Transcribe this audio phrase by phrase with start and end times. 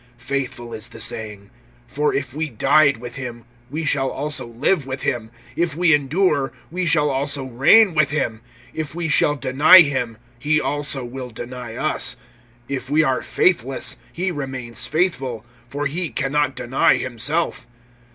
[0.17, 1.51] (11)Faithful is the saying:
[1.85, 6.51] For if we died with him, we shall also live with him; (12)if we endure,
[6.71, 8.41] we shall also reign with him;
[8.73, 12.15] if we shall deny him, he also will deny us;
[12.67, 17.67] (13)if we are faithless, he remains faithful, for he can not deny himself.